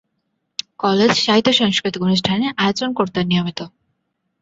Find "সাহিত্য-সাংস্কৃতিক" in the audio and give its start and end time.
1.17-2.01